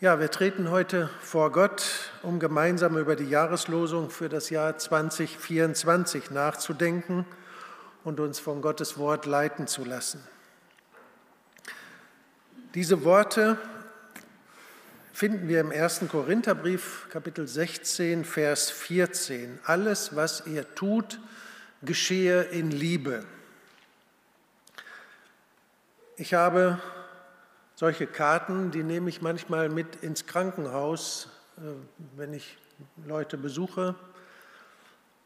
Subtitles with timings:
[0.00, 6.32] Ja, wir treten heute vor Gott, um gemeinsam über die Jahreslosung für das Jahr 2024
[6.32, 7.24] nachzudenken
[8.02, 10.20] und uns von Gottes Wort leiten zu lassen.
[12.74, 13.56] Diese Worte
[15.12, 19.60] finden wir im ersten Korintherbrief, Kapitel 16, Vers 14.
[19.64, 21.20] Alles, was ihr tut,
[21.82, 23.24] geschehe in Liebe.
[26.16, 26.80] Ich habe
[27.74, 31.60] solche Karten, die nehme ich manchmal mit ins Krankenhaus, äh,
[32.16, 32.56] wenn ich
[33.06, 33.94] Leute besuche.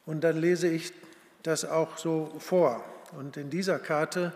[0.07, 0.93] Und dann lese ich
[1.43, 2.85] das auch so vor.
[3.13, 4.33] Und in dieser Karte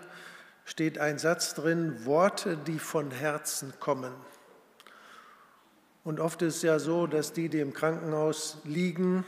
[0.64, 4.12] steht ein Satz drin, Worte, die von Herzen kommen.
[6.04, 9.24] Und oft ist es ja so, dass die, die im Krankenhaus liegen,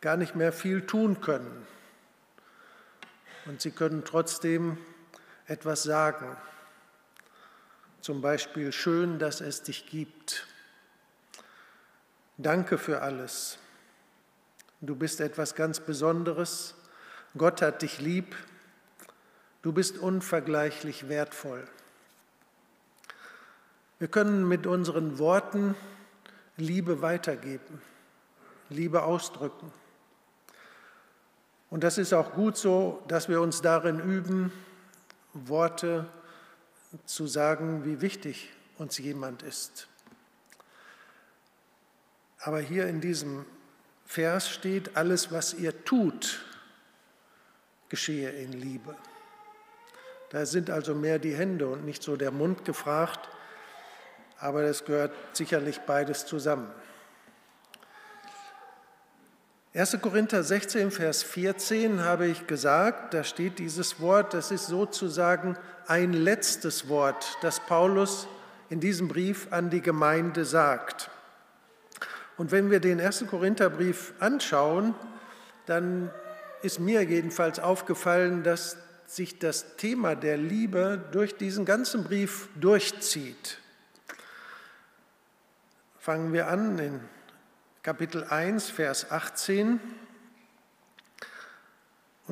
[0.00, 1.66] gar nicht mehr viel tun können.
[3.46, 4.78] Und sie können trotzdem
[5.46, 6.36] etwas sagen.
[8.02, 10.48] Zum Beispiel, schön, dass es dich gibt.
[12.36, 13.58] Danke für alles.
[14.80, 16.74] Du bist etwas ganz Besonderes.
[17.38, 18.34] Gott hat dich lieb.
[19.62, 21.64] Du bist unvergleichlich wertvoll.
[24.00, 25.76] Wir können mit unseren Worten
[26.56, 27.80] Liebe weitergeben,
[28.68, 29.72] Liebe ausdrücken.
[31.70, 34.52] Und das ist auch gut so, dass wir uns darin üben,
[35.34, 36.08] Worte
[37.06, 39.88] zu sagen, wie wichtig uns jemand ist.
[42.38, 43.46] Aber hier in diesem
[44.04, 46.44] Vers steht, alles, was ihr tut,
[47.88, 48.96] geschehe in Liebe.
[50.30, 53.28] Da sind also mehr die Hände und nicht so der Mund gefragt,
[54.38, 56.70] aber es gehört sicherlich beides zusammen.
[59.74, 59.98] 1.
[60.02, 65.56] Korinther 16, Vers 14 habe ich gesagt, da steht dieses Wort, das ist sozusagen
[65.88, 68.28] ein letztes Wort, das Paulus
[68.70, 71.10] in diesem Brief an die Gemeinde sagt.
[72.36, 73.26] Und wenn wir den 1.
[73.28, 74.94] Korintherbrief anschauen,
[75.66, 76.10] dann
[76.62, 83.58] ist mir jedenfalls aufgefallen, dass sich das Thema der Liebe durch diesen ganzen Brief durchzieht.
[85.98, 87.00] Fangen wir an in
[87.82, 89.80] Kapitel 1, Vers 18.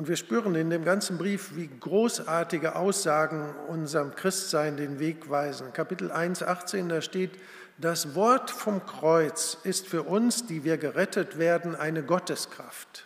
[0.01, 5.73] Und wir spüren in dem ganzen Brief, wie großartige Aussagen unserem Christsein den Weg weisen.
[5.73, 7.29] Kapitel 1, 18, da steht,
[7.77, 13.05] das Wort vom Kreuz ist für uns, die wir gerettet werden, eine Gotteskraft.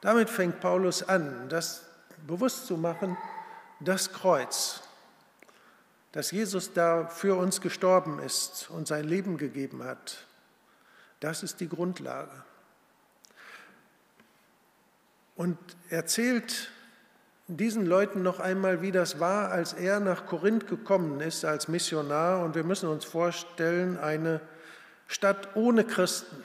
[0.00, 1.84] Damit fängt Paulus an, das
[2.26, 3.18] bewusst zu machen,
[3.78, 4.80] das Kreuz,
[6.12, 10.24] dass Jesus da für uns gestorben ist und sein Leben gegeben hat,
[11.20, 12.47] das ist die Grundlage.
[15.38, 15.56] Und
[15.88, 16.72] erzählt
[17.46, 22.44] diesen Leuten noch einmal, wie das war, als er nach Korinth gekommen ist als Missionar.
[22.44, 24.40] Und wir müssen uns vorstellen, eine
[25.06, 26.44] Stadt ohne Christen.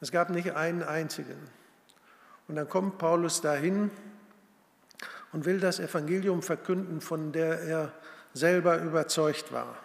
[0.00, 1.38] Es gab nicht einen einzigen.
[2.48, 3.92] Und dann kommt Paulus dahin
[5.32, 7.92] und will das Evangelium verkünden, von der er
[8.34, 9.76] selber überzeugt war.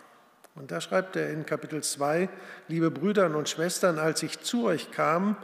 [0.55, 2.27] Und da schreibt er in Kapitel 2,
[2.69, 5.37] liebe Brüder und Schwestern, als ich zu euch kam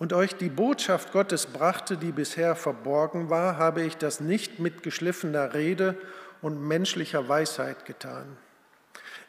[0.00, 4.82] und euch die Botschaft Gottes brachte, die bisher verborgen war, habe ich das nicht mit
[4.82, 5.94] geschliffener Rede
[6.40, 8.38] und menschlicher Weisheit getan.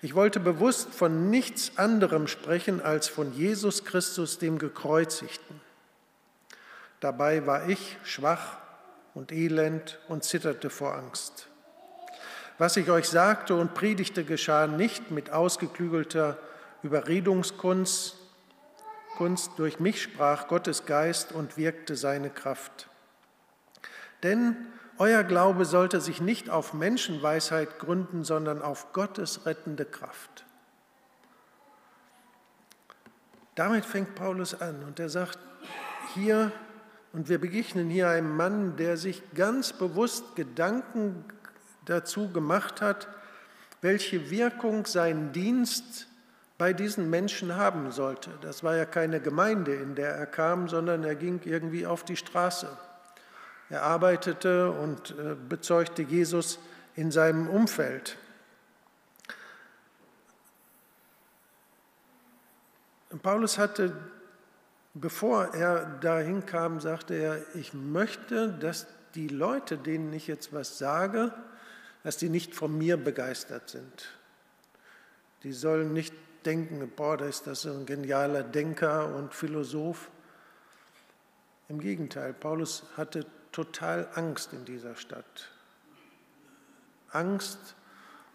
[0.02, 5.60] Ich wollte bewusst von nichts anderem sprechen als von Jesus Christus, dem Gekreuzigten.
[7.02, 8.58] Dabei war ich schwach
[9.14, 11.48] und elend und zitterte vor Angst.
[12.58, 16.38] Was ich euch sagte und predigte, geschah nicht mit ausgeklügelter
[16.82, 18.21] Überredungskunst.
[19.22, 19.52] Kunst.
[19.58, 22.90] Durch mich sprach Gottes Geist und wirkte seine Kraft.
[24.24, 24.56] Denn
[24.98, 30.44] euer Glaube sollte sich nicht auf Menschenweisheit gründen, sondern auf Gottes rettende Kraft.
[33.54, 35.38] Damit fängt Paulus an und er sagt
[36.16, 36.52] hier,
[37.14, 41.26] und wir begegnen hier einem Mann, der sich ganz bewusst Gedanken
[41.86, 43.08] dazu gemacht hat,
[43.82, 46.08] welche Wirkung sein Dienst
[46.62, 48.30] bei diesen Menschen haben sollte.
[48.42, 52.16] Das war ja keine Gemeinde, in der er kam, sondern er ging irgendwie auf die
[52.16, 52.78] Straße.
[53.72, 56.60] Er arbeitete und äh, bezeugte Jesus
[56.94, 58.16] in seinem Umfeld.
[63.24, 63.96] Paulus hatte,
[64.94, 68.86] bevor er dahin kam, sagte er, ich möchte, dass
[69.16, 71.34] die Leute, denen ich jetzt was sage,
[72.04, 74.12] dass die nicht von mir begeistert sind.
[75.42, 76.14] Die sollen nicht
[76.46, 80.10] denken, boah, da ist das so ein genialer Denker und Philosoph.
[81.70, 85.50] Im Gegenteil, Paulus hatte total Angst in dieser Stadt.
[87.12, 87.76] Angst,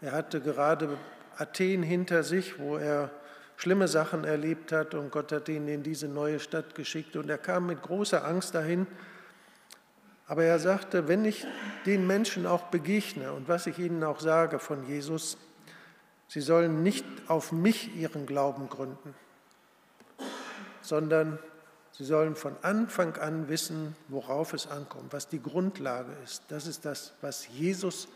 [0.00, 0.98] er hatte gerade
[1.38, 3.10] Athen hinter sich, wo er
[3.56, 7.38] schlimme Sachen erlebt hat und Gott hat ihn in diese neue Stadt geschickt und er
[7.38, 8.86] kam mit großer Angst dahin.
[10.28, 11.46] Aber er sagte, wenn ich
[11.86, 15.38] den Menschen auch begegne und was ich ihnen auch sage von Jesus,
[16.28, 19.14] sie sollen nicht auf mich ihren Glauben gründen,
[20.82, 21.38] sondern
[21.92, 26.42] sie sollen von Anfang an wissen, worauf es ankommt, was die Grundlage ist.
[26.48, 28.08] Das ist das, was Jesus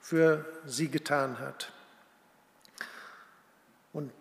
[0.00, 1.72] für sie getan hat.
[3.92, 4.12] Und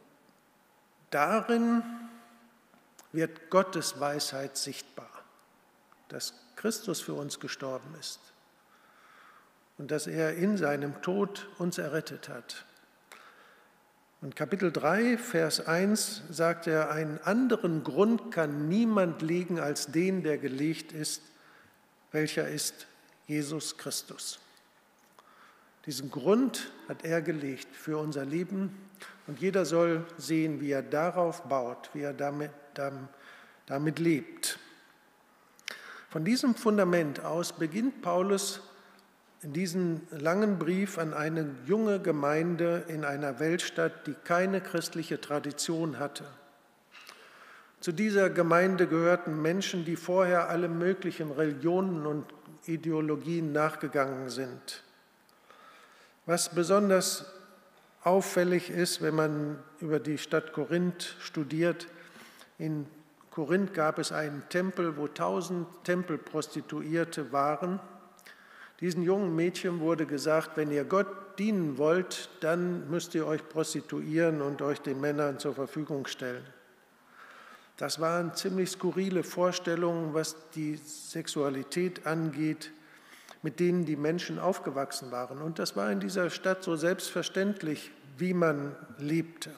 [1.09, 1.83] darin
[3.11, 5.09] wird Gottes Weisheit sichtbar,
[6.09, 8.19] dass Christus für uns gestorben ist
[9.77, 12.65] und dass er in seinem Tod uns errettet hat.
[14.21, 20.23] Und Kapitel 3, Vers 1 sagt er, einen anderen Grund kann niemand legen als den,
[20.23, 21.21] der gelegt ist,
[22.11, 22.87] welcher ist
[23.27, 24.39] Jesus Christus.
[25.85, 28.75] Diesen Grund hat er gelegt für unser Leben
[29.27, 32.51] und jeder soll sehen, wie er darauf baut, wie er damit,
[33.67, 34.59] damit lebt.
[36.09, 38.59] Von diesem Fundament aus beginnt Paulus
[39.41, 45.99] in diesem langen Brief an eine junge Gemeinde in einer Weltstadt, die keine christliche Tradition
[45.99, 46.25] hatte.
[47.79, 52.25] Zu dieser Gemeinde gehörten Menschen, die vorher alle möglichen Religionen und
[52.65, 54.83] Ideologien nachgegangen sind.
[56.25, 57.25] Was besonders
[58.03, 61.87] auffällig ist, wenn man über die Stadt Korinth studiert,
[62.57, 62.85] in
[63.31, 67.79] Korinth gab es einen Tempel, wo tausend Tempelprostituierte waren.
[68.79, 74.41] Diesen jungen Mädchen wurde gesagt, wenn ihr Gott dienen wollt, dann müsst ihr euch prostituieren
[74.41, 76.45] und euch den Männern zur Verfügung stellen.
[77.77, 82.71] Das waren ziemlich skurrile Vorstellungen, was die Sexualität angeht
[83.41, 85.41] mit denen die Menschen aufgewachsen waren.
[85.41, 89.51] Und das war in dieser Stadt so selbstverständlich, wie man lebte.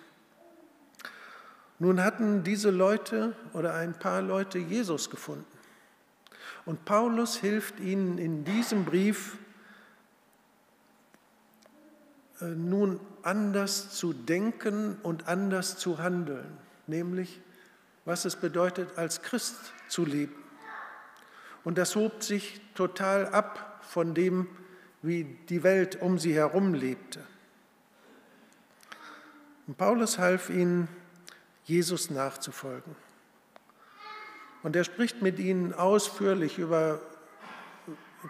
[1.80, 5.46] Nun hatten diese Leute oder ein paar Leute Jesus gefunden.
[6.66, 9.38] Und Paulus hilft ihnen in diesem Brief
[12.40, 17.40] äh, nun anders zu denken und anders zu handeln, nämlich
[18.06, 20.36] was es bedeutet, als Christ zu leben.
[21.64, 24.48] Und das hob sich total ab von dem,
[25.02, 27.22] wie die Welt um sie herum lebte.
[29.68, 30.88] Und Paulus half ihnen,
[31.64, 32.96] Jesus nachzufolgen.
[34.64, 37.00] Und er spricht mit ihnen ausführlich über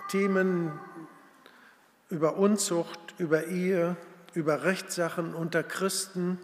[0.09, 0.71] Themen,
[2.09, 3.97] über Unzucht, über Ehe,
[4.33, 6.39] über Rechtssachen unter Christen,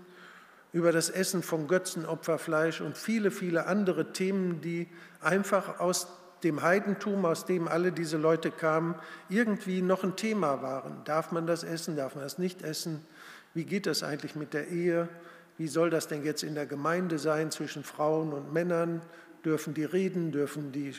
[0.73, 4.87] über das Essen von Götzenopferfleisch und viele, viele andere Themen, die
[5.21, 6.07] einfach aus
[6.43, 8.95] dem Heidentum, aus dem alle diese Leute kamen,
[9.29, 11.03] irgendwie noch ein Thema waren.
[11.05, 13.05] Darf man das essen, darf man das nicht essen?
[13.53, 15.09] Wie geht das eigentlich mit der Ehe?
[15.57, 19.01] Wie soll das denn jetzt in der Gemeinde sein zwischen Frauen und Männern?
[19.47, 20.33] Dürfen die reden?
[20.33, 20.93] Dürfen die.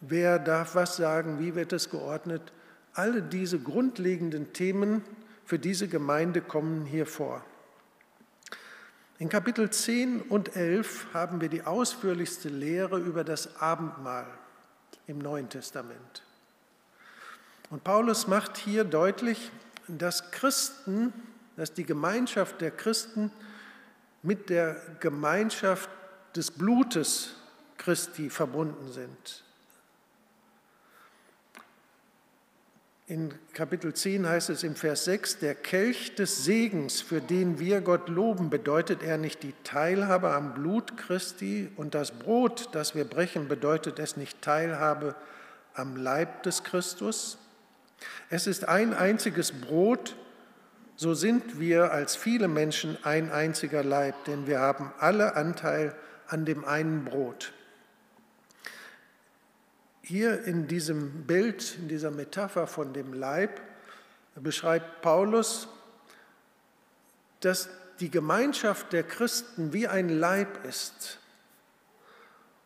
[0.00, 1.38] Wer darf was sagen?
[1.38, 2.50] Wie wird es geordnet?
[2.94, 5.04] Alle diese grundlegenden Themen
[5.44, 7.44] für diese Gemeinde kommen hier vor.
[9.18, 14.26] In Kapitel 10 und 11 haben wir die ausführlichste Lehre über das Abendmahl
[15.06, 16.22] im Neuen Testament.
[17.68, 19.50] Und Paulus macht hier deutlich,
[19.88, 21.12] dass Christen,
[21.58, 23.30] dass die Gemeinschaft der Christen
[24.22, 25.90] mit der Gemeinschaft
[26.34, 27.34] des Blutes
[27.76, 29.44] Christi verbunden sind.
[33.06, 37.80] In Kapitel 10 heißt es im Vers 6, der Kelch des Segens, für den wir
[37.80, 43.06] Gott loben, bedeutet er nicht die Teilhabe am Blut Christi und das Brot, das wir
[43.06, 45.14] brechen, bedeutet es nicht Teilhabe
[45.72, 47.38] am Leib des Christus?
[48.28, 50.14] Es ist ein einziges Brot,
[50.96, 55.94] so sind wir als viele Menschen ein einziger Leib, denn wir haben alle Anteil
[56.28, 57.52] an dem einen Brot.
[60.02, 63.60] Hier in diesem Bild, in dieser Metapher von dem Leib,
[64.36, 65.68] beschreibt Paulus,
[67.40, 67.68] dass
[68.00, 71.18] die Gemeinschaft der Christen wie ein Leib ist.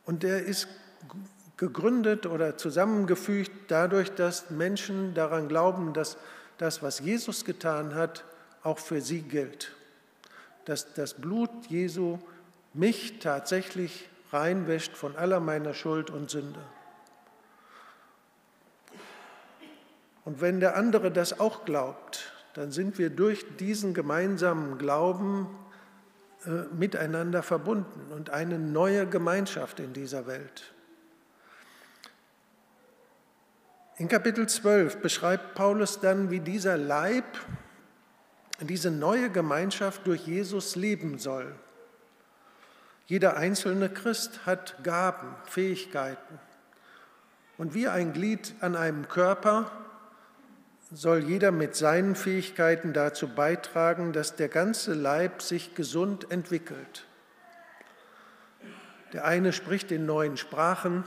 [0.04, 0.68] Und der ist
[1.56, 6.16] gegründet oder zusammengefügt dadurch, dass Menschen daran glauben, dass
[6.58, 8.24] das, was Jesus getan hat,
[8.62, 9.72] auch für sie gilt.
[10.64, 12.18] Dass das Blut Jesu
[12.74, 16.60] mich tatsächlich reinwäscht von aller meiner Schuld und Sünde.
[20.24, 25.48] Und wenn der andere das auch glaubt, dann sind wir durch diesen gemeinsamen Glauben
[26.46, 30.72] äh, miteinander verbunden und eine neue Gemeinschaft in dieser Welt.
[33.96, 37.24] In Kapitel 12 beschreibt Paulus dann, wie dieser Leib
[38.60, 41.54] diese neue Gemeinschaft durch Jesus leben soll.
[43.06, 46.38] Jeder einzelne Christ hat Gaben, Fähigkeiten.
[47.58, 49.70] Und wie ein Glied an einem Körper
[50.92, 57.06] soll jeder mit seinen Fähigkeiten dazu beitragen, dass der ganze Leib sich gesund entwickelt.
[59.12, 61.04] Der eine spricht in neuen Sprachen,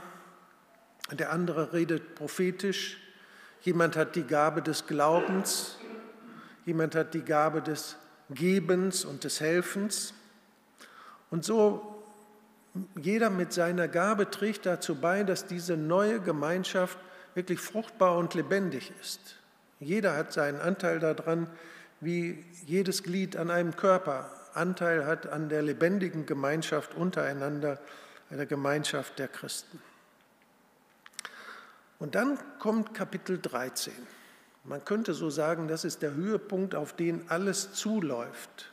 [1.12, 2.98] der andere redet prophetisch,
[3.62, 5.78] jemand hat die Gabe des Glaubens,
[6.64, 7.96] jemand hat die Gabe des
[8.30, 10.14] Gebens und des Helfens.
[11.36, 12.02] Und so
[12.94, 16.96] jeder mit seiner Gabe trägt dazu bei, dass diese neue Gemeinschaft
[17.34, 19.36] wirklich fruchtbar und lebendig ist.
[19.78, 21.46] Jeder hat seinen Anteil daran,
[22.00, 27.78] wie jedes Glied an einem Körper Anteil hat an der lebendigen Gemeinschaft untereinander,
[28.30, 29.78] einer Gemeinschaft der Christen.
[31.98, 33.92] Und dann kommt Kapitel 13.
[34.64, 38.72] Man könnte so sagen, das ist der Höhepunkt, auf den alles zuläuft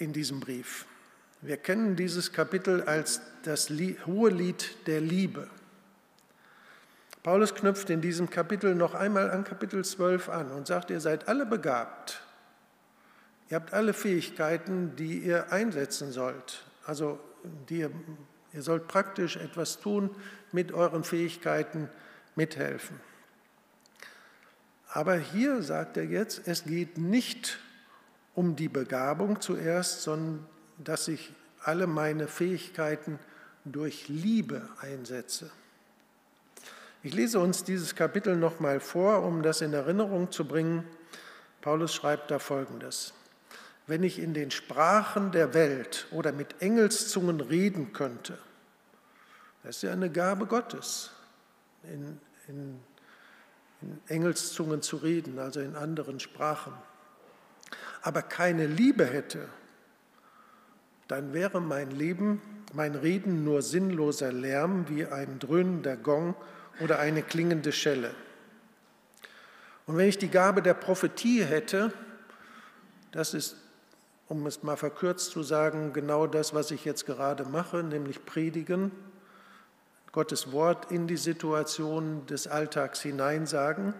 [0.00, 0.86] in diesem Brief.
[1.42, 5.48] Wir kennen dieses Kapitel als das hohe Lied der Liebe.
[7.22, 11.28] Paulus knüpft in diesem Kapitel noch einmal an Kapitel 12 an und sagt, ihr seid
[11.28, 12.22] alle begabt.
[13.50, 16.64] Ihr habt alle Fähigkeiten, die ihr einsetzen sollt.
[16.86, 17.18] Also
[17.68, 17.90] ihr,
[18.52, 20.10] ihr sollt praktisch etwas tun
[20.52, 21.88] mit euren Fähigkeiten,
[22.36, 23.00] mithelfen.
[24.88, 27.58] Aber hier sagt er jetzt, es geht nicht
[28.34, 30.46] um die Begabung zuerst, sondern
[30.78, 31.32] dass ich
[31.62, 33.18] alle meine Fähigkeiten
[33.64, 35.50] durch Liebe einsetze.
[37.02, 40.84] Ich lese uns dieses Kapitel nochmal vor, um das in Erinnerung zu bringen.
[41.60, 43.14] Paulus schreibt da Folgendes.
[43.86, 48.38] Wenn ich in den Sprachen der Welt oder mit Engelszungen reden könnte,
[49.62, 51.10] das ist ja eine Gabe Gottes,
[51.84, 52.80] in, in,
[53.82, 56.72] in Engelszungen zu reden, also in anderen Sprachen,
[58.02, 59.48] aber keine Liebe hätte,
[61.08, 62.40] dann wäre mein Leben,
[62.72, 66.34] mein Reden nur sinnloser Lärm wie ein dröhnender Gong
[66.80, 68.14] oder eine klingende Schelle.
[69.86, 71.92] Und wenn ich die Gabe der Prophetie hätte,
[73.10, 73.56] das ist,
[74.28, 78.92] um es mal verkürzt zu sagen, genau das, was ich jetzt gerade mache, nämlich predigen,
[80.12, 83.94] Gottes Wort in die Situation des Alltags hineinsagen.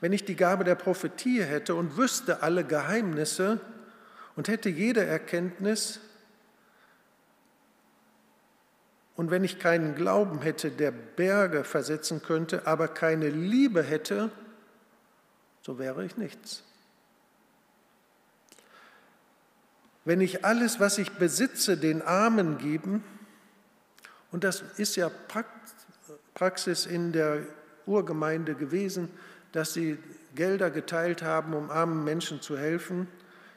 [0.00, 3.60] Wenn ich die Gabe der Prophetie hätte und wüsste alle Geheimnisse
[4.36, 6.00] und hätte jede Erkenntnis,
[9.16, 14.30] und wenn ich keinen Glauben hätte, der Berge versetzen könnte, aber keine Liebe hätte,
[15.62, 16.62] so wäre ich nichts.
[20.04, 23.02] Wenn ich alles, was ich besitze, den Armen geben,
[24.30, 25.10] und das ist ja
[26.34, 27.40] Praxis in der
[27.86, 29.08] Urgemeinde gewesen,
[29.56, 29.96] dass sie
[30.34, 33.08] Gelder geteilt haben, um armen Menschen zu helfen,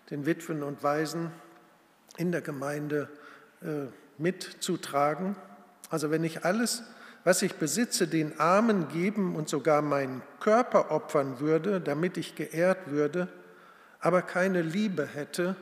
[0.10, 1.30] den Witwen und Waisen
[2.16, 3.10] in der Gemeinde
[3.62, 3.88] äh,
[4.18, 5.36] mitzutragen.
[5.90, 6.84] Also wenn ich alles,
[7.26, 12.90] was ich besitze, den Armen geben und sogar meinen Körper opfern würde, damit ich geehrt
[12.90, 13.28] würde,
[14.00, 15.58] aber keine Liebe hätte,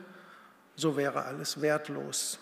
[0.76, 2.38] so wäre alles wertlos.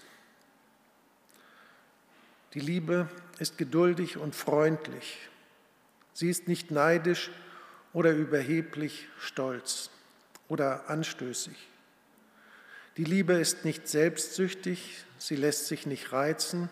[2.52, 5.30] Die Liebe ist geduldig und freundlich.
[6.12, 7.30] Sie ist nicht neidisch
[7.96, 9.88] oder überheblich stolz
[10.48, 11.56] oder anstößig.
[12.98, 16.68] Die Liebe ist nicht selbstsüchtig, sie lässt sich nicht reizen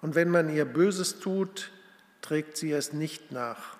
[0.00, 1.70] und wenn man ihr Böses tut,
[2.22, 3.76] trägt sie es nicht nach.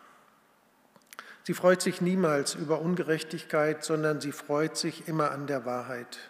[1.42, 6.20] Sie freut sich niemals über Ungerechtigkeit, sondern sie freut sich immer an der Wahrheit.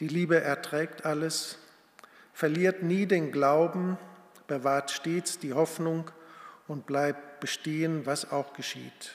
[0.00, 1.58] Die Liebe erträgt alles,
[2.32, 3.98] verliert nie den Glauben,
[4.46, 6.10] bewahrt stets die Hoffnung
[6.68, 9.12] und bleibt bestehen, was auch geschieht.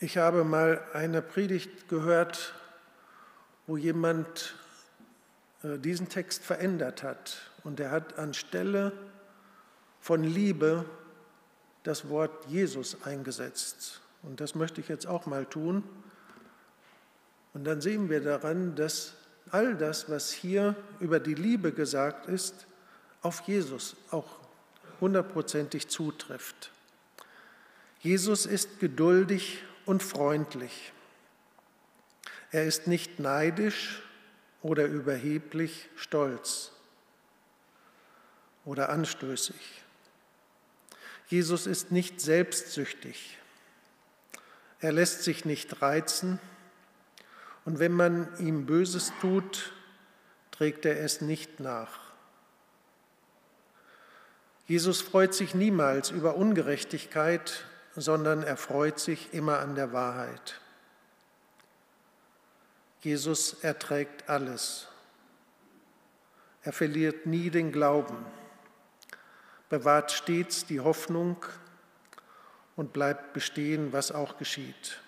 [0.00, 2.54] Ich habe mal eine Predigt gehört,
[3.66, 4.54] wo jemand
[5.62, 7.50] äh, diesen Text verändert hat.
[7.62, 8.92] Und er hat anstelle
[10.00, 10.84] von Liebe
[11.82, 14.02] das Wort Jesus eingesetzt.
[14.22, 15.84] Und das möchte ich jetzt auch mal tun.
[17.54, 19.14] Und dann sehen wir daran, dass
[19.50, 22.66] all das, was hier über die Liebe gesagt ist,
[23.24, 24.36] auf Jesus auch
[25.00, 26.70] hundertprozentig zutrifft.
[28.00, 30.92] Jesus ist geduldig und freundlich.
[32.50, 34.02] Er ist nicht neidisch
[34.60, 36.72] oder überheblich stolz
[38.66, 39.56] oder anstößig.
[41.28, 43.38] Jesus ist nicht selbstsüchtig.
[44.80, 46.38] Er lässt sich nicht reizen
[47.64, 49.72] und wenn man ihm Böses tut,
[50.50, 52.03] trägt er es nicht nach.
[54.66, 60.60] Jesus freut sich niemals über Ungerechtigkeit, sondern er freut sich immer an der Wahrheit.
[63.02, 64.88] Jesus erträgt alles.
[66.62, 68.16] Er verliert nie den Glauben,
[69.68, 71.44] bewahrt stets die Hoffnung
[72.74, 74.98] und bleibt bestehen, was auch geschieht.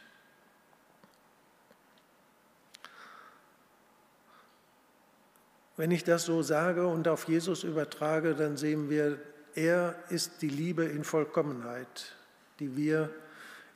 [5.79, 9.19] Wenn ich das so sage und auf Jesus übertrage, dann sehen wir,
[9.57, 12.15] er ist die Liebe in Vollkommenheit,
[12.61, 13.11] die wir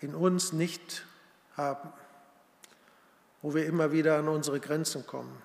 [0.00, 1.04] in uns nicht
[1.56, 1.92] haben,
[3.42, 5.36] wo wir immer wieder an unsere Grenzen kommen.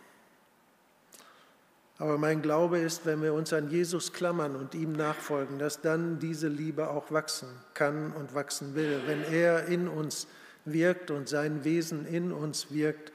[1.98, 6.20] Aber mein Glaube ist, wenn wir uns an Jesus klammern und ihm nachfolgen, dass dann
[6.20, 9.02] diese Liebe auch wachsen kann und wachsen will.
[9.06, 10.28] Wenn er in uns
[10.66, 13.14] wirkt und sein Wesen in uns wirkt,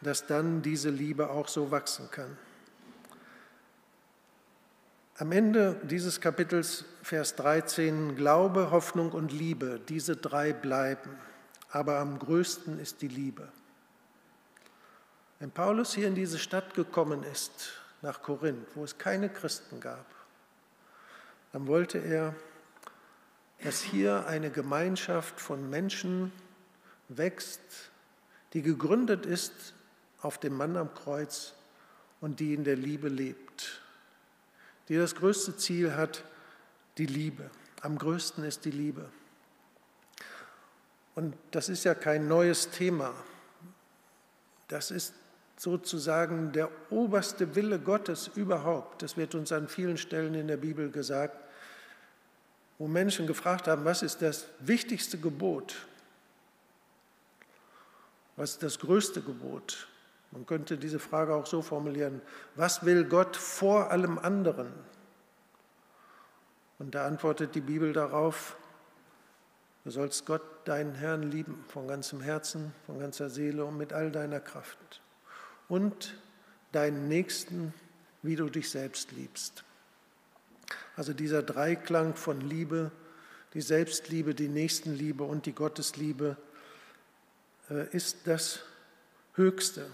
[0.00, 2.36] dass dann diese Liebe auch so wachsen kann.
[5.18, 11.08] Am Ende dieses Kapitels, Vers 13, Glaube, Hoffnung und Liebe, diese drei bleiben,
[11.70, 13.48] aber am größten ist die Liebe.
[15.38, 20.04] Wenn Paulus hier in diese Stadt gekommen ist, nach Korinth, wo es keine Christen gab,
[21.52, 22.34] dann wollte er,
[23.64, 26.30] dass hier eine Gemeinschaft von Menschen
[27.08, 27.90] wächst,
[28.52, 29.72] die gegründet ist
[30.20, 31.54] auf dem Mann am Kreuz
[32.20, 33.45] und die in der Liebe lebt
[34.88, 36.24] die das größte Ziel hat,
[36.98, 37.50] die Liebe.
[37.80, 39.08] Am größten ist die Liebe.
[41.14, 43.14] Und das ist ja kein neues Thema.
[44.68, 45.14] Das ist
[45.56, 49.02] sozusagen der oberste Wille Gottes überhaupt.
[49.02, 51.42] Das wird uns an vielen Stellen in der Bibel gesagt,
[52.78, 55.86] wo Menschen gefragt haben, was ist das wichtigste Gebot?
[58.36, 59.88] Was ist das größte Gebot?
[60.36, 62.20] Man könnte diese Frage auch so formulieren,
[62.56, 64.70] was will Gott vor allem anderen?
[66.78, 68.54] Und da antwortet die Bibel darauf,
[69.84, 74.10] du sollst Gott, deinen Herrn, lieben von ganzem Herzen, von ganzer Seele und mit all
[74.10, 75.00] deiner Kraft.
[75.70, 76.18] Und
[76.70, 77.72] deinen Nächsten,
[78.20, 79.64] wie du dich selbst liebst.
[80.96, 82.90] Also dieser Dreiklang von Liebe,
[83.54, 86.36] die Selbstliebe, die Nächstenliebe und die Gottesliebe
[87.70, 88.60] äh, ist das
[89.32, 89.86] Höchste.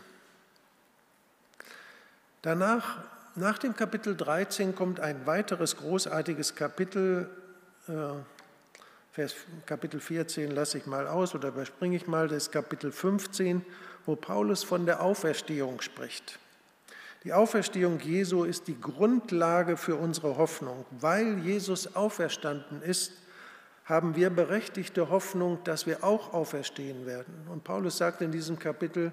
[2.43, 2.99] Danach,
[3.37, 7.31] nach dem Kapitel 13, kommt ein weiteres großartiges Kapitel,
[7.87, 7.93] äh,
[9.13, 9.35] Vers,
[9.67, 13.65] Kapitel 14 lasse ich mal aus oder überspringe ich mal, das ist Kapitel 15,
[14.07, 16.41] wo Paulus von der Auferstehung spricht.
[17.23, 20.85] Die Auferstehung Jesu ist die Grundlage für unsere Hoffnung.
[20.91, 23.13] Weil Jesus auferstanden ist,
[23.85, 27.47] haben wir berechtigte Hoffnung, dass wir auch auferstehen werden.
[27.51, 29.13] Und Paulus sagt in diesem Kapitel,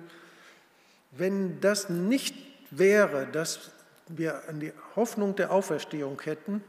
[1.12, 2.36] wenn das nicht
[2.72, 3.72] wäre, dass
[4.08, 6.64] wir an die Hoffnung der Auferstehung hätten,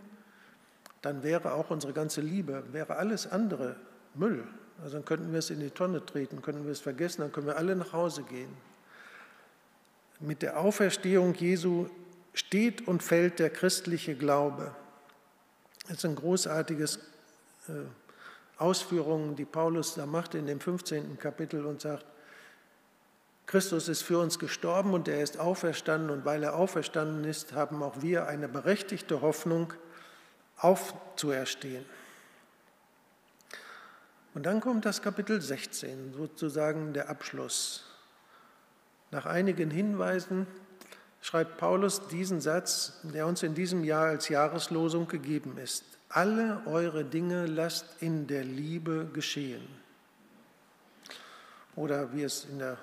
[1.03, 3.77] dann wäre auch unsere ganze Liebe, wäre alles andere
[4.15, 4.45] Müll.
[4.83, 7.47] Also dann könnten wir es in die Tonne treten, könnten wir es vergessen, dann können
[7.47, 8.51] wir alle nach Hause gehen.
[10.21, 11.87] Mit der Auferstehung Jesu
[12.35, 14.75] steht und fällt der christliche Glaube.
[15.89, 16.99] Das sind großartiges
[17.69, 17.73] äh,
[18.59, 21.19] Ausführungen, die Paulus da macht in dem 15.
[21.19, 22.05] Kapitel und sagt,
[23.51, 27.83] Christus ist für uns gestorben und er ist auferstanden und weil er auferstanden ist, haben
[27.83, 29.75] auch wir eine berechtigte Hoffnung
[30.57, 31.85] aufzuerstehen.
[34.35, 37.87] Und dann kommt das Kapitel 16, sozusagen der Abschluss.
[39.11, 40.47] Nach einigen Hinweisen
[41.21, 45.83] schreibt Paulus diesen Satz, der uns in diesem Jahr als Jahreslosung gegeben ist.
[46.09, 49.67] Alle eure Dinge lasst in der Liebe geschehen.
[51.75, 52.79] Oder wie es in der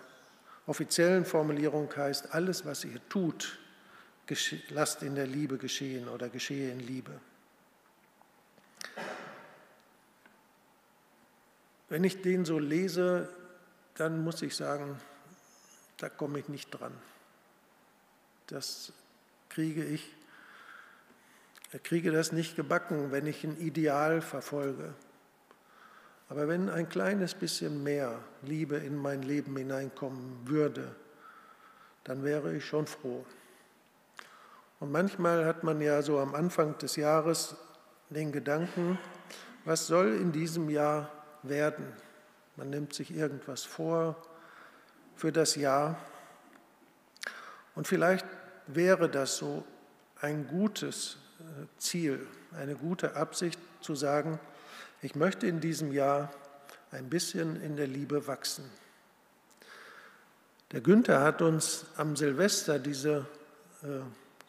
[0.67, 3.57] offiziellen Formulierung heißt, alles, was ihr tut,
[4.69, 7.19] lasst in der Liebe geschehen oder geschehe in Liebe.
[11.89, 13.29] Wenn ich den so lese,
[13.95, 14.99] dann muss ich sagen,
[15.97, 16.93] da komme ich nicht dran.
[18.47, 18.91] Das
[19.49, 20.13] kriege ich,
[21.83, 24.93] kriege das nicht gebacken, wenn ich ein Ideal verfolge.
[26.29, 30.93] Aber wenn ein kleines bisschen mehr Liebe in mein Leben hineinkommen würde,
[32.03, 33.25] dann wäre ich schon froh.
[34.79, 37.55] Und manchmal hat man ja so am Anfang des Jahres
[38.09, 38.99] den Gedanken,
[39.65, 41.09] was soll in diesem Jahr
[41.43, 41.85] werden?
[42.55, 44.15] Man nimmt sich irgendwas vor
[45.15, 45.97] für das Jahr.
[47.75, 48.25] Und vielleicht
[48.67, 49.63] wäre das so
[50.21, 54.39] ein gutes äh, Ziel, eine gute Absicht zu sagen,
[55.01, 56.31] ich möchte in diesem Jahr
[56.91, 58.65] ein bisschen in der Liebe wachsen.
[60.71, 63.25] Der Günther hat uns am Silvester diese
[63.83, 63.87] äh,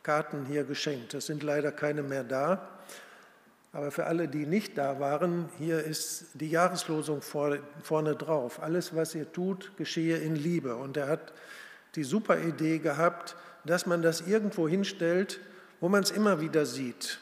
[0.03, 1.15] Karten hier geschenkt.
[1.15, 2.69] Es sind leider keine mehr da.
[3.73, 8.63] Aber für alle, die nicht da waren, hier ist die Jahreslosung vorne drauf.
[8.63, 10.77] Alles, was ihr tut, geschehe in Liebe.
[10.77, 11.33] Und er hat
[11.95, 15.41] die super Idee gehabt, dass man das irgendwo hinstellt,
[15.81, 17.21] wo man es immer wieder sieht.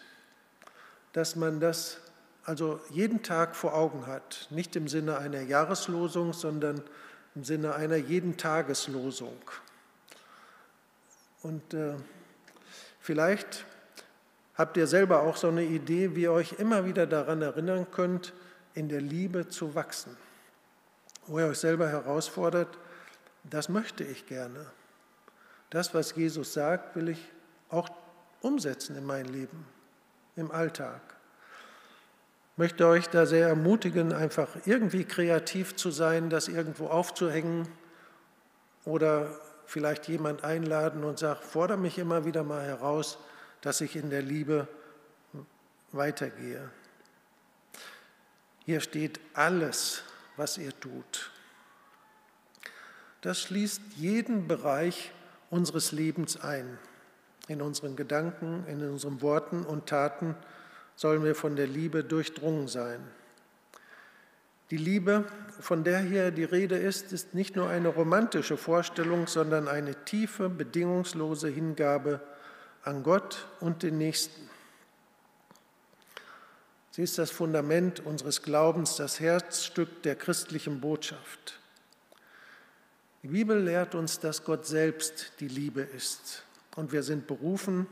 [1.12, 1.98] Dass man das
[2.46, 4.46] also jeden Tag vor Augen hat.
[4.50, 6.82] Nicht im Sinne einer Jahreslosung, sondern
[7.35, 9.37] im Sinne einer jeden Tageslosung.
[11.42, 11.94] Und äh,
[13.00, 13.66] vielleicht
[14.56, 18.32] Habt ihr selber auch so eine Idee, wie ihr euch immer wieder daran erinnern könnt,
[18.72, 20.16] in der Liebe zu wachsen?
[21.26, 22.78] Wo ihr euch selber herausfordert,
[23.44, 24.66] das möchte ich gerne.
[25.68, 27.32] Das, was Jesus sagt, will ich
[27.68, 27.90] auch
[28.40, 29.66] umsetzen in mein Leben,
[30.37, 31.02] im Alltag.
[32.58, 37.68] Möchte euch da sehr ermutigen, einfach irgendwie kreativ zu sein, das irgendwo aufzuhängen
[38.86, 39.28] oder
[39.66, 43.18] vielleicht jemand einladen und sagt, fordere mich immer wieder mal heraus,
[43.60, 44.68] dass ich in der Liebe
[45.92, 46.70] weitergehe.
[48.64, 50.02] Hier steht alles,
[50.36, 51.30] was ihr tut.
[53.20, 55.12] Das schließt jeden Bereich
[55.50, 56.78] unseres Lebens ein.
[57.48, 60.34] In unseren Gedanken, in unseren Worten und Taten
[60.96, 63.00] sollen wir von der Liebe durchdrungen sein.
[64.70, 65.24] Die Liebe,
[65.61, 70.48] von der hier die Rede ist, ist nicht nur eine romantische Vorstellung, sondern eine tiefe,
[70.48, 72.20] bedingungslose Hingabe
[72.82, 74.50] an Gott und den Nächsten.
[76.90, 81.61] Sie ist das Fundament unseres Glaubens, das Herzstück der christlichen Botschaft.
[83.22, 86.42] Die Bibel lehrt uns, dass Gott selbst die Liebe ist
[86.74, 87.87] und wir sind berufen,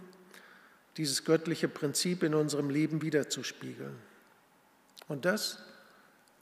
[0.97, 3.97] dieses göttliche Prinzip in unserem Leben wiederzuspiegeln.
[5.09, 5.63] Und das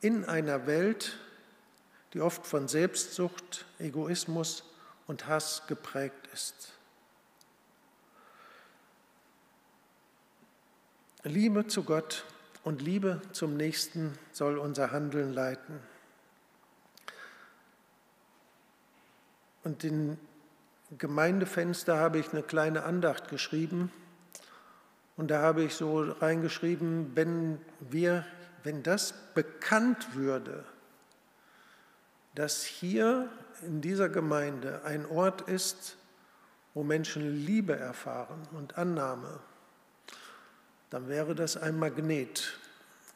[0.00, 1.18] in einer Welt,
[2.12, 4.64] die oft von Selbstsucht, Egoismus
[5.06, 6.72] und Hass geprägt ist.
[11.24, 12.24] Liebe zu Gott
[12.64, 15.80] und Liebe zum Nächsten soll unser Handeln leiten.
[19.62, 20.18] Und in
[20.98, 23.92] Gemeindefenster habe ich eine kleine Andacht geschrieben.
[25.22, 28.26] Und da habe ich so reingeschrieben, wenn wir,
[28.64, 30.64] wenn das bekannt würde,
[32.34, 33.28] dass hier
[33.64, 35.96] in dieser Gemeinde ein Ort ist,
[36.74, 39.38] wo Menschen Liebe erfahren und Annahme
[40.90, 42.58] dann wäre das ein Magnet,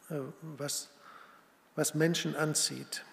[0.09, 0.91] äh, was,
[1.75, 3.05] was Menschen anzieht.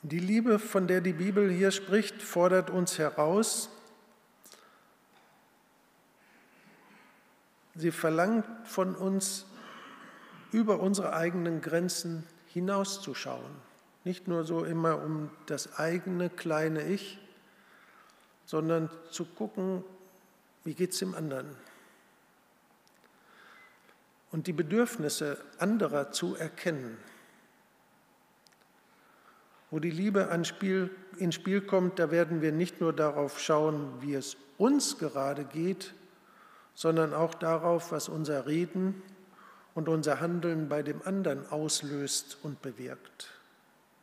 [0.00, 3.68] Die Liebe, von der die Bibel hier spricht, fordert uns heraus.
[7.74, 9.46] Sie verlangt von uns,
[10.52, 13.50] über unsere eigenen Grenzen hinauszuschauen.
[14.04, 17.18] Nicht nur so immer um das eigene kleine Ich,
[18.44, 19.82] sondern zu gucken,
[20.64, 21.56] wie geht es dem anderen?
[24.30, 26.98] Und die Bedürfnisse anderer zu erkennen.
[29.70, 34.14] Wo die Liebe Spiel, ins Spiel kommt, da werden wir nicht nur darauf schauen, wie
[34.14, 35.94] es uns gerade geht,
[36.74, 39.02] sondern auch darauf, was unser Reden
[39.74, 43.28] und unser Handeln bei dem anderen auslöst und bewirkt.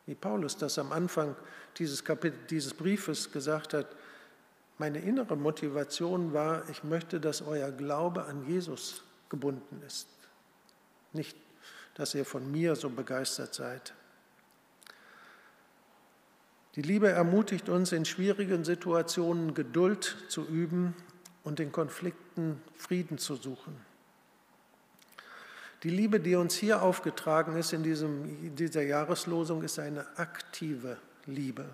[0.06, 1.36] Wie Paulus das am Anfang
[1.76, 3.86] dieses, Kapitel, dieses Briefes gesagt hat,
[4.78, 10.08] meine innere Motivation war, ich möchte, dass euer Glaube an Jesus gebunden ist.
[11.12, 11.36] Nicht,
[11.94, 13.92] dass ihr von mir so begeistert seid.
[16.76, 20.94] Die Liebe ermutigt uns, in schwierigen Situationen Geduld zu üben
[21.44, 23.76] und in Konflikten Frieden zu suchen.
[25.82, 31.64] Die Liebe, die uns hier aufgetragen ist in diesem, dieser Jahreslosung, ist eine aktive Liebe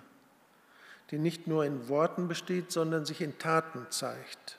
[1.11, 4.59] die nicht nur in Worten besteht, sondern sich in Taten zeigt.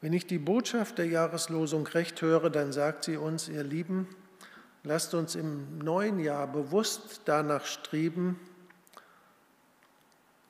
[0.00, 4.06] Wenn ich die Botschaft der Jahreslosung recht höre, dann sagt sie uns, ihr Lieben,
[4.82, 8.38] lasst uns im neuen Jahr bewusst danach streben,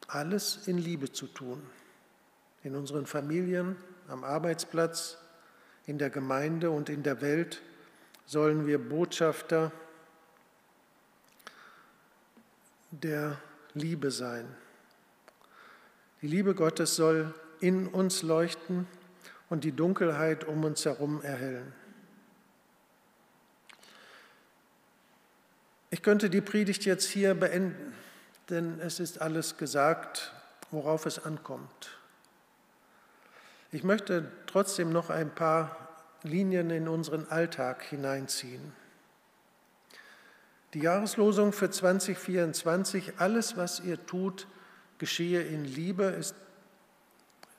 [0.09, 1.62] alles in Liebe zu tun.
[2.64, 3.77] In unseren Familien,
[4.09, 5.18] am Arbeitsplatz,
[5.87, 7.62] in der Gemeinde und in der Welt
[8.27, 9.70] sollen wir Botschafter
[12.90, 13.38] der
[13.74, 14.46] Liebe sein.
[16.22, 18.87] Die Liebe Gottes soll in uns leuchten
[19.50, 21.72] und die Dunkelheit um uns herum erhellen.
[25.90, 27.92] Ich könnte die Predigt jetzt hier beenden,
[28.48, 30.33] denn es ist alles gesagt,
[30.70, 31.98] worauf es ankommt.
[33.74, 35.88] Ich möchte trotzdem noch ein paar
[36.22, 38.72] Linien in unseren Alltag hineinziehen.
[40.74, 44.46] Die Jahreslosung für 2024, alles, was ihr tut,
[44.98, 46.37] geschehe in Liebe, ist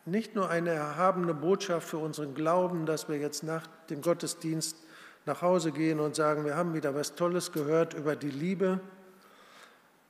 [0.06, 4.78] nicht nur eine erhabene Botschaft für unseren Glauben, dass wir jetzt nach dem Gottesdienst
[5.25, 8.80] nach Hause gehen und sagen, wir haben wieder was Tolles gehört über die Liebe,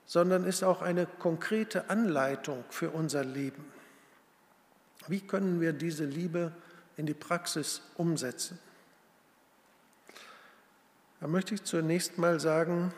[0.05, 3.73] sondern ist auch eine konkrete Anleitung für unser Leben.
[5.07, 6.51] Wie können wir diese Liebe
[6.97, 8.59] in die Praxis umsetzen?
[11.19, 12.93] Da möchte ich zunächst mal sagen,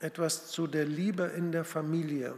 [0.00, 2.34] etwas zu der Liebe in der Familie.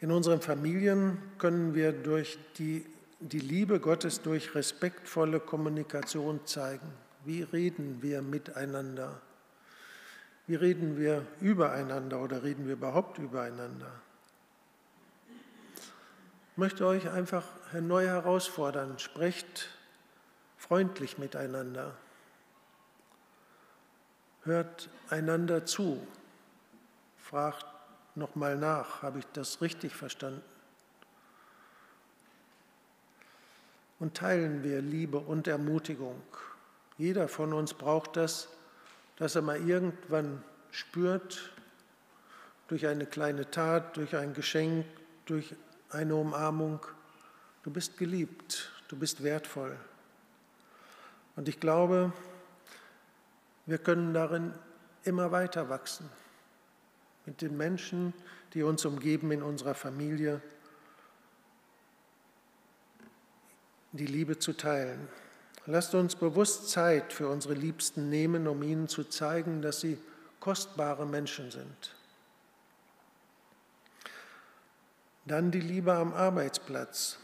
[0.00, 2.86] In unseren Familien können wir durch die,
[3.20, 6.92] die Liebe Gottes durch respektvolle Kommunikation zeigen.
[7.24, 9.20] Wie reden wir miteinander?
[10.46, 13.90] Wie reden wir übereinander oder reden wir überhaupt übereinander?
[16.58, 19.70] Möchte euch einfach neu herausfordern, sprecht
[20.56, 21.96] freundlich miteinander,
[24.42, 26.04] hört einander zu,
[27.22, 27.64] fragt
[28.16, 30.42] nochmal nach, habe ich das richtig verstanden?
[34.00, 36.20] Und teilen wir Liebe und Ermutigung.
[36.96, 38.48] Jeder von uns braucht das,
[39.14, 40.42] dass er mal irgendwann
[40.72, 41.52] spürt,
[42.66, 44.86] durch eine kleine Tat, durch ein Geschenk,
[45.24, 45.54] durch
[45.90, 46.80] eine Umarmung,
[47.62, 49.76] du bist geliebt, du bist wertvoll.
[51.36, 52.12] Und ich glaube,
[53.66, 54.52] wir können darin
[55.04, 56.08] immer weiter wachsen
[57.26, 58.14] mit den Menschen,
[58.54, 60.40] die uns umgeben in unserer Familie,
[63.92, 65.08] die Liebe zu teilen.
[65.66, 69.98] Lasst uns bewusst Zeit für unsere Liebsten nehmen, um ihnen zu zeigen, dass sie
[70.40, 71.97] kostbare Menschen sind.
[75.28, 77.18] Dann die Liebe am Arbeitsplatz.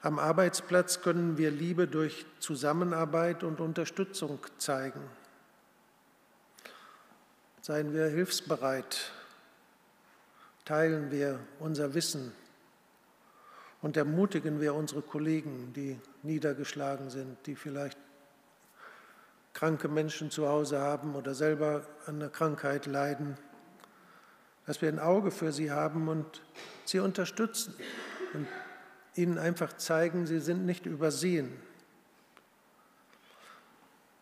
[0.00, 5.00] Am Arbeitsplatz können wir Liebe durch Zusammenarbeit und Unterstützung zeigen.
[7.60, 9.12] Seien wir hilfsbereit,
[10.64, 12.32] teilen wir unser Wissen
[13.80, 17.98] und ermutigen wir unsere Kollegen, die niedergeschlagen sind, die vielleicht
[19.52, 23.38] kranke Menschen zu Hause haben oder selber an der Krankheit leiden,
[24.72, 26.40] dass wir ein Auge für sie haben und
[26.86, 27.74] sie unterstützen
[28.32, 28.46] und
[29.14, 31.52] ihnen einfach zeigen, sie sind nicht übersehen.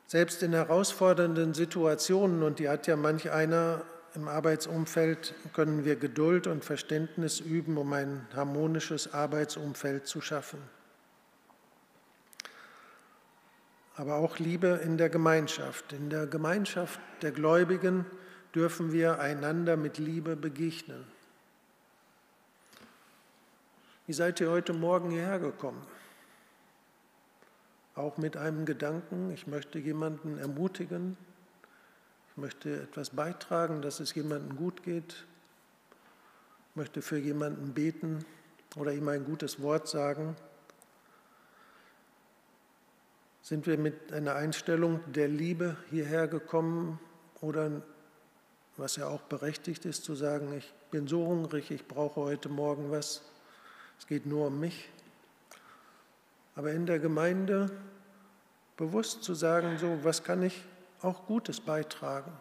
[0.08, 3.84] Selbst in herausfordernden Situationen, und die hat ja manch einer
[4.16, 10.58] im Arbeitsumfeld, können wir Geduld und Verständnis üben, um ein harmonisches Arbeitsumfeld zu schaffen.
[13.94, 15.92] Aber auch Liebe in der Gemeinschaft.
[15.92, 18.04] In der Gemeinschaft der Gläubigen
[18.54, 21.04] dürfen wir einander mit Liebe begegnen.
[24.06, 25.86] Wie seid ihr heute Morgen hierher gekommen?
[28.00, 31.16] auch mit einem Gedanken, ich möchte jemanden ermutigen,
[32.30, 35.26] ich möchte etwas beitragen, dass es jemandem gut geht,
[36.70, 38.24] ich möchte für jemanden beten
[38.76, 40.36] oder ihm ein gutes Wort sagen.
[43.42, 47.00] Sind wir mit einer Einstellung der Liebe hierher gekommen
[47.40, 47.82] oder,
[48.80, 52.90] was ja auch berechtigt ist, zu sagen, ich bin so hungrig, ich brauche heute Morgen
[52.90, 53.22] was,
[53.98, 54.88] es geht nur um mich.
[56.56, 57.70] Aber in der Gemeinde
[58.78, 60.64] bewusst zu sagen, so, was kann ich
[61.02, 62.32] auch Gutes beitragen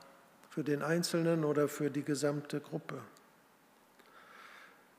[0.50, 3.02] für den Einzelnen oder für die gesamte Gruppe.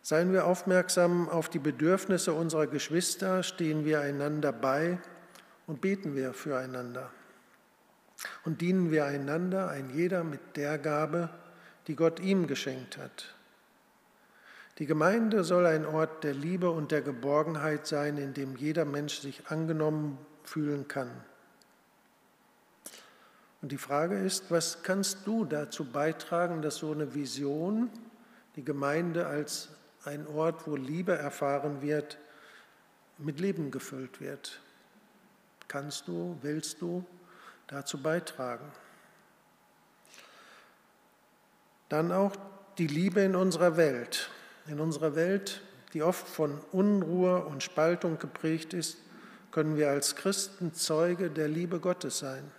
[0.02, 4.98] Seien wir aufmerksam auf die Bedürfnisse unserer Geschwister, stehen wir einander bei
[5.66, 7.10] und beten wir füreinander.
[8.44, 11.30] Und dienen wir einander, ein jeder mit der Gabe,
[11.86, 13.34] die Gott ihm geschenkt hat.
[14.78, 19.20] Die Gemeinde soll ein Ort der Liebe und der Geborgenheit sein, in dem jeder Mensch
[19.20, 21.10] sich angenommen fühlen kann.
[23.62, 27.90] Und die Frage ist, was kannst du dazu beitragen, dass so eine Vision,
[28.56, 29.68] die Gemeinde als
[30.04, 32.16] ein Ort, wo Liebe erfahren wird,
[33.18, 34.60] mit Leben gefüllt wird?
[35.68, 37.04] Kannst du, willst du
[37.70, 38.70] dazu beitragen?
[41.88, 42.36] Dann auch
[42.78, 44.30] die Liebe in unserer Welt.
[44.66, 45.62] In unserer Welt,
[45.94, 48.98] die oft von Unruhe und Spaltung geprägt ist,
[49.50, 52.50] können wir als Christen Zeuge der Liebe Gottes sein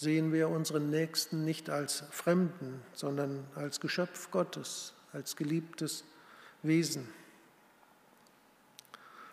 [0.00, 6.04] sehen wir unseren Nächsten nicht als Fremden, sondern als Geschöpf Gottes, als geliebtes
[6.62, 7.06] Wesen.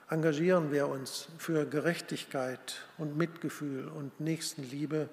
[0.09, 5.09] Engagieren wir uns für Gerechtigkeit und Mitgefühl und Nächstenliebe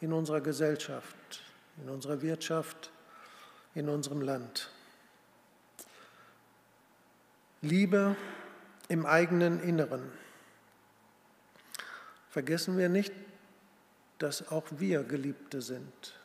[0.00, 1.42] in unserer Gesellschaft,
[1.82, 2.90] in unserer Wirtschaft,
[3.74, 4.70] in unserem Land.
[7.60, 8.16] Liebe
[8.88, 10.10] im eigenen Inneren.
[12.30, 13.12] Vergessen wir nicht,
[14.18, 16.18] dass auch wir Geliebte sind.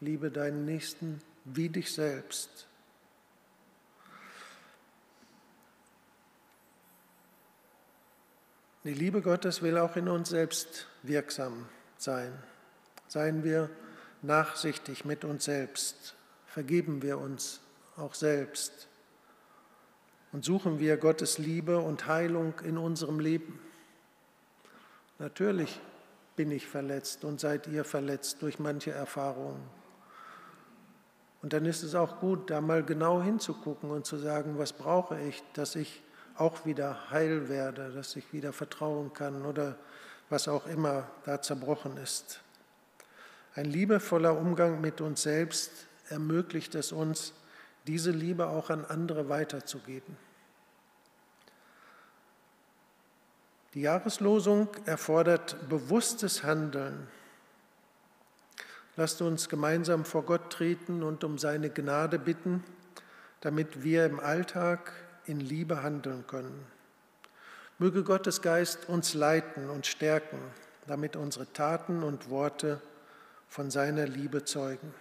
[0.00, 2.66] Liebe deinen Nächsten wie dich selbst.
[8.84, 11.66] Die Liebe Gottes will auch in uns selbst wirksam
[11.98, 12.32] sein.
[13.08, 13.68] Seien wir
[14.22, 16.14] nachsichtig mit uns selbst,
[16.46, 17.60] vergeben wir uns
[17.98, 18.88] auch selbst
[20.32, 23.60] und suchen wir Gottes Liebe und Heilung in unserem Leben.
[25.18, 25.78] Natürlich
[26.34, 29.60] bin ich verletzt und seid ihr verletzt durch manche Erfahrungen.
[31.42, 35.20] Und dann ist es auch gut, da mal genau hinzugucken und zu sagen, was brauche
[35.20, 36.02] ich, dass ich
[36.40, 39.76] auch wieder heil werde, dass ich wieder vertrauen kann oder
[40.30, 42.40] was auch immer da zerbrochen ist.
[43.54, 45.70] Ein liebevoller Umgang mit uns selbst
[46.08, 47.34] ermöglicht es uns,
[47.86, 50.16] diese Liebe auch an andere weiterzugeben.
[53.74, 57.06] Die Jahreslosung erfordert bewusstes Handeln.
[58.96, 62.64] Lasst uns gemeinsam vor Gott treten und um seine Gnade bitten,
[63.40, 64.92] damit wir im Alltag
[65.30, 66.66] in Liebe handeln können.
[67.78, 70.38] Möge Gottes Geist uns leiten und stärken,
[70.86, 72.80] damit unsere Taten und Worte
[73.48, 74.92] von seiner Liebe zeugen.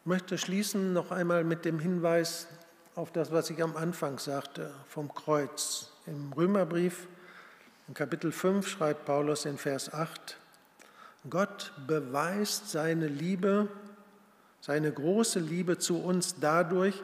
[0.00, 2.48] Ich möchte schließen noch einmal mit dem Hinweis
[2.94, 5.90] auf das, was ich am Anfang sagte, vom Kreuz.
[6.06, 7.06] Im Römerbrief,
[7.88, 10.38] in Kapitel 5, schreibt Paulus in Vers 8,
[11.30, 13.68] Gott beweist seine Liebe,
[14.60, 17.02] seine große Liebe zu uns dadurch,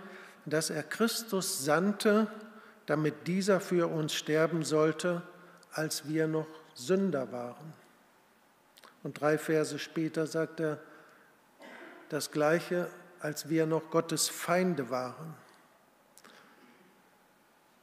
[0.70, 2.26] er Christus sandte,
[2.86, 5.22] damit dieser für uns sterben sollte,
[5.72, 7.72] als wir noch Sünder waren.
[9.02, 10.78] Und drei Verse später sagt er
[12.08, 12.88] das Gleiche,
[13.20, 15.34] als wir noch Gottes Feinde waren.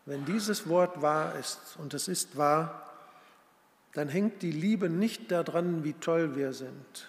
[0.05, 2.83] Wenn dieses Wort wahr ist, und es ist wahr,
[3.93, 7.07] dann hängt die Liebe nicht daran, wie toll wir sind,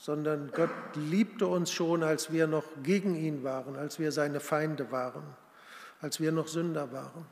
[0.00, 4.90] sondern Gott liebte uns schon, als wir noch gegen ihn waren, als wir seine Feinde
[4.90, 5.22] waren,
[6.00, 7.26] als wir noch Sünder waren.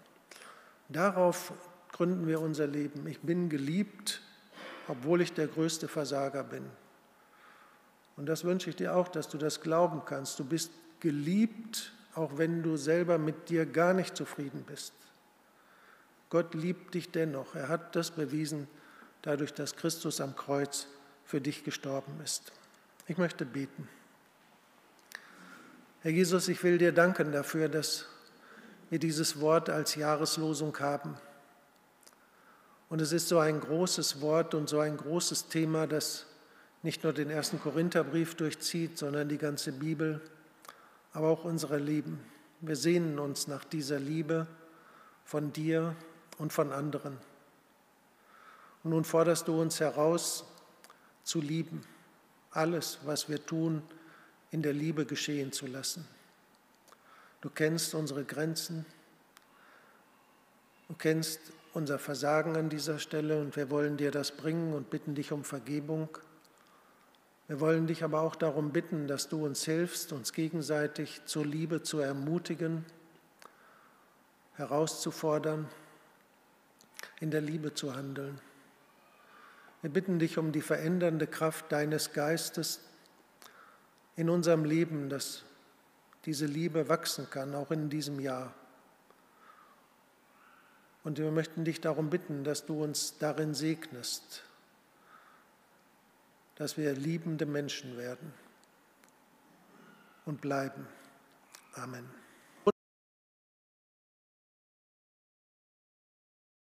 [0.91, 1.55] Darauf
[1.93, 3.07] gründen wir unser Leben.
[3.07, 4.21] Ich bin geliebt,
[4.87, 6.67] obwohl ich der größte Versager bin.
[8.19, 10.39] Und das wünsche ich dir auch, dass du das glauben kannst.
[10.39, 14.93] Du bist geliebt, auch wenn du selber mit dir gar nicht zufrieden bist.
[16.29, 17.55] Gott liebt dich dennoch.
[17.55, 18.69] Er hat das bewiesen,
[19.23, 20.87] dadurch, dass Christus am Kreuz
[21.25, 22.53] für dich gestorben ist.
[23.11, 23.89] Ich möchte beten.
[26.03, 28.05] Herr Jesus, ich will dir danken dafür, dass
[28.91, 31.17] wir dieses Wort als Jahreslosung haben.
[32.91, 36.27] Und es ist so ein großes Wort und so ein großes Thema, das
[36.83, 40.21] nicht nur den ersten Korintherbrief durchzieht, sondern die ganze Bibel,
[41.15, 42.21] aber auch unsere Leben.
[42.61, 44.47] Wir sehnen uns nach dieser Liebe
[45.25, 45.97] von dir
[46.37, 47.17] und von anderen.
[48.85, 50.45] Und nun forderst du uns heraus,
[51.25, 51.83] zu lieben
[52.51, 53.83] alles, was wir tun,
[54.51, 56.07] in der Liebe geschehen zu lassen.
[57.41, 58.85] Du kennst unsere Grenzen,
[60.89, 61.41] du kennst
[61.75, 65.45] unser Versagen an dieser Stelle und wir wollen dir das bringen und bitten dich um
[65.45, 66.09] Vergebung.
[67.47, 71.83] Wir wollen dich aber auch darum bitten, dass du uns hilfst, uns gegenseitig zur Liebe
[71.83, 72.85] zu ermutigen,
[74.55, 75.69] herauszufordern,
[77.21, 78.41] in der Liebe zu handeln.
[79.83, 82.81] Wir bitten dich um die verändernde Kraft deines Geistes
[84.17, 85.45] in unserem Leben, dass
[86.25, 88.53] diese Liebe wachsen kann, auch in diesem Jahr.
[91.05, 94.43] Und wir möchten dich darum bitten, dass du uns darin segnest,
[96.57, 98.35] dass wir liebende Menschen werden
[100.27, 100.87] und bleiben.
[101.75, 102.18] Amen.